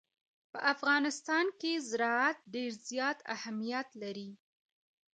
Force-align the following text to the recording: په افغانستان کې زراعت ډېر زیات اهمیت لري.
په 0.51 0.59
افغانستان 0.73 1.45
کې 1.59 1.71
زراعت 1.89 2.37
ډېر 2.53 2.71
زیات 2.89 3.17
اهمیت 3.35 3.89
لري. 4.01 4.31